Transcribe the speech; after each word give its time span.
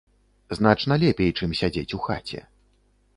Значна 0.59 0.97
лепей, 1.03 1.29
чым 1.39 1.53
сядзець 1.59 1.95
у 1.99 2.01
хаце. 2.07 2.41